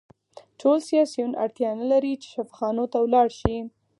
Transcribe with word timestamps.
ټول 0.59 0.77
سیاسیون 0.89 1.31
اړتیا 1.43 1.69
نلري 1.79 2.13
چې 2.21 2.27
شفاخانو 2.33 2.83
ته 2.91 2.97
لاړ 3.13 3.27
شي 3.39 3.57